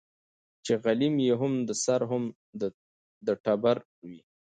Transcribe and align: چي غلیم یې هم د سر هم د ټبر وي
چي 0.65 0.73
غلیم 0.83 1.15
یې 1.25 1.33
هم 1.41 1.53
د 1.67 1.69
سر 1.83 2.01
هم 2.11 2.23
د 3.27 3.29
ټبر 3.43 3.77
وي 4.09 4.19